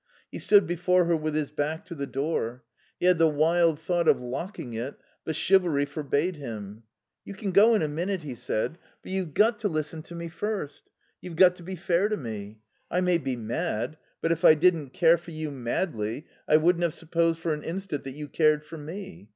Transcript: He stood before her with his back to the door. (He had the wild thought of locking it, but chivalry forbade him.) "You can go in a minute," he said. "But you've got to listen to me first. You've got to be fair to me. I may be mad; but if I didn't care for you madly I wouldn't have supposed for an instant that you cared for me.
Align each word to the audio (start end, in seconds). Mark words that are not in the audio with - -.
He 0.31 0.39
stood 0.39 0.65
before 0.65 1.05
her 1.05 1.15
with 1.15 1.35
his 1.35 1.51
back 1.51 1.85
to 1.85 1.93
the 1.93 2.07
door. 2.07 2.63
(He 2.99 3.05
had 3.05 3.19
the 3.19 3.27
wild 3.27 3.79
thought 3.79 4.07
of 4.07 4.19
locking 4.19 4.73
it, 4.73 4.95
but 5.25 5.35
chivalry 5.35 5.85
forbade 5.85 6.37
him.) 6.37 6.81
"You 7.23 7.35
can 7.35 7.51
go 7.51 7.75
in 7.75 7.83
a 7.83 7.87
minute," 7.87 8.23
he 8.23 8.33
said. 8.33 8.79
"But 9.03 9.11
you've 9.11 9.35
got 9.35 9.59
to 9.59 9.67
listen 9.67 10.01
to 10.01 10.15
me 10.15 10.27
first. 10.27 10.89
You've 11.21 11.35
got 11.35 11.55
to 11.57 11.61
be 11.63 11.75
fair 11.75 12.09
to 12.09 12.17
me. 12.17 12.61
I 12.89 13.01
may 13.01 13.19
be 13.19 13.35
mad; 13.35 13.97
but 14.21 14.31
if 14.31 14.43
I 14.43 14.55
didn't 14.55 14.89
care 14.89 15.19
for 15.19 15.29
you 15.29 15.51
madly 15.51 16.25
I 16.47 16.57
wouldn't 16.57 16.81
have 16.81 16.95
supposed 16.95 17.37
for 17.39 17.53
an 17.53 17.61
instant 17.61 18.03
that 18.05 18.15
you 18.15 18.27
cared 18.27 18.65
for 18.65 18.79
me. 18.79 19.29